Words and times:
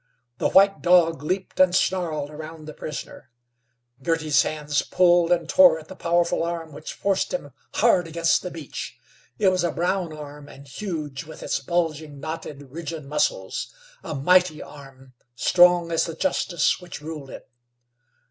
The 0.39 0.49
white 0.49 0.81
dog 0.81 1.21
leaped 1.21 1.59
and 1.59 1.75
snarled 1.75 2.31
around 2.31 2.65
the 2.65 2.73
prisoner. 2.73 3.29
Girty's 4.01 4.41
hands 4.41 4.81
pulled 4.81 5.31
and 5.31 5.47
tore 5.47 5.77
at 5.77 5.89
the 5.89 5.95
powerful 5.95 6.43
arm 6.43 6.71
which 6.73 6.93
forced 6.95 7.31
him 7.31 7.51
hard 7.75 8.07
against 8.07 8.41
the 8.41 8.49
beech. 8.49 8.97
It 9.37 9.49
was 9.49 9.63
a 9.63 9.69
brown 9.71 10.11
arm, 10.11 10.49
and 10.49 10.67
huge 10.67 11.25
with 11.25 11.43
its 11.43 11.59
bulging, 11.59 12.19
knotted, 12.19 12.71
rigid 12.71 13.05
muscles. 13.05 13.71
A 14.03 14.15
mighty 14.15 14.59
arm, 14.59 15.13
strong 15.35 15.91
as 15.91 16.05
the 16.07 16.15
justice 16.15 16.79
which 16.79 16.99
ruled 17.01 17.29
it. 17.29 17.47